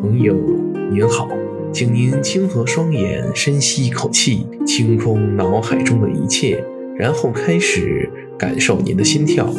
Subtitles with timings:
[0.00, 0.32] 朋友
[0.92, 1.28] 您好，
[1.72, 6.62] 请您轻合双眼，深吸一口气，清空脑海中的一切，
[6.96, 9.52] 然后开始感受您的心跳。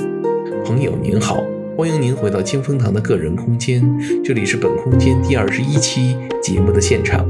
[0.64, 1.44] 朋友您好，
[1.76, 3.84] 欢迎您回到清风堂的个人空间，
[4.24, 7.28] 这里是本空间第二十一期节目的现场。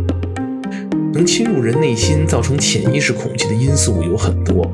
[1.11, 4.71] 能侵入人内心，造成潜意识恐惧的因素有很多，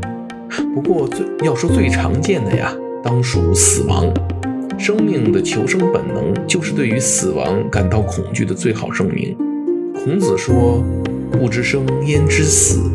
[0.74, 4.14] 不过最要说最常见的呀，当属死亡。
[4.78, 9.36] 生命的求生本能就是对于死亡感到恐惧的最好证明。
[9.94, 10.84] 孔子说
[11.40, 12.92] ：“物之生，焉知死？”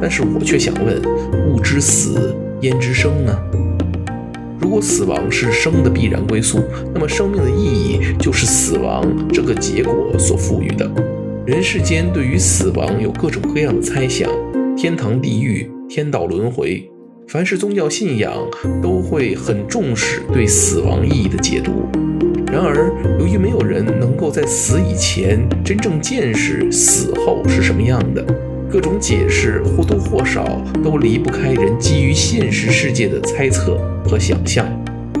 [0.00, 1.02] 但是我却想问
[1.50, 3.36] ：“物之死，焉知生呢？”
[4.60, 6.60] 如果死亡是生的必然归宿，
[6.94, 10.90] 那么生命的意义就是死亡这个结果所赋予的。
[11.44, 14.30] 人世间对于死亡有各种各样的猜想：
[14.76, 16.88] 天堂、地狱、天道轮回。
[17.30, 18.32] 凡是宗教信仰
[18.82, 21.86] 都会很重视对死亡意义的解读，
[22.50, 22.90] 然而
[23.20, 28.24] 由于没有人能够在死以前真正见识死后是什么样的，
[28.70, 30.42] 各种解释或多或少
[30.82, 34.66] 都离不开人基于现实世界的猜测和想象。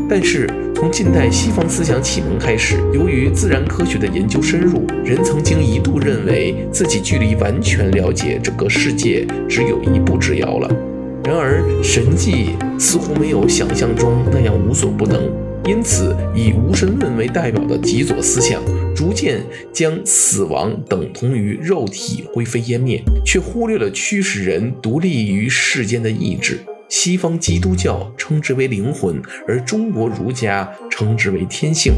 [0.08, 10.87] 但是从近代西方思想启蒙开始，由于自然科学的研究深入，人曾经一度认为自己距离完全了解整个世界只有一步之遥了。
[11.28, 15.30] 然而，神迹似乎没有想象中那样无所不能，
[15.66, 18.62] 因此以无神论为代表的极左思想
[18.96, 26.60] 逐渐将死亡等同于肉体灰飞烟灭，却忽略了驱使人独立于世间的意志。
[26.88, 31.92] 西方基督教称之为灵魂，而中国儒家称之为天性。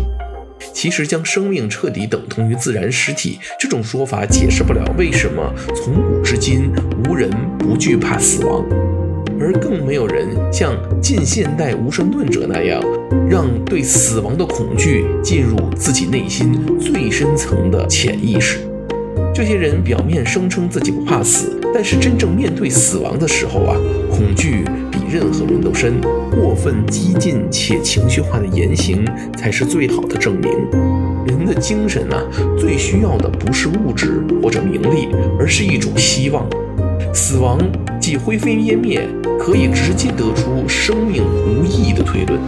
[0.75, 6.73] 其实，将生命彻底等同于自然实体这种说法，解释不了为什么从古至今
[7.07, 8.67] 无人不惧怕死亡。
[9.41, 12.83] 而更没有人像近现代无神论者那样，
[13.29, 18.59] 让对死亡的恐惧进入自己内心最深层的潜意识。
[19.35, 23.77] 这些人表面声称自己不怕死，但是真正面对死亡的时候啊，
[24.11, 25.95] 恐惧比任何人都深。
[26.31, 29.05] 过分激进且情绪化的言行，
[29.37, 30.51] 才是最好的证明。
[31.27, 32.23] 人的精神啊，
[32.59, 35.09] 最需要的不是物质或者名利，
[35.39, 36.47] 而是一种希望。
[37.13, 37.59] 死亡
[38.01, 39.07] 即灰飞烟灭，
[39.39, 42.41] 可以直接得出生命无意义的推论。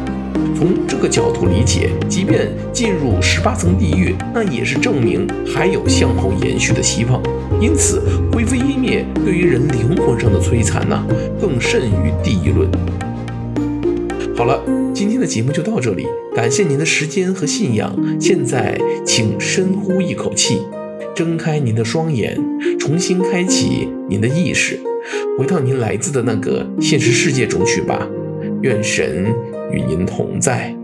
[0.54, 7.20] 从这个角度理解，即便进入十八层地狱，那也是证明还有向后延续的希望。
[7.60, 8.00] 因此，
[8.32, 11.04] 灰飞烟灭对于人灵魂上的摧残呢，
[11.40, 12.68] 更甚于地狱论。
[14.36, 14.62] 好了，
[14.94, 17.96] 今天的节目就到这里，感谢您的时间和信仰。
[18.20, 20.62] 现在，请深呼一口气。
[21.14, 22.38] 睁开您的双眼，
[22.78, 24.78] 重新开启您的意识，
[25.38, 28.08] 回到您来自的那个现实世界中去吧。
[28.62, 29.26] 愿神
[29.72, 30.81] 与您同在。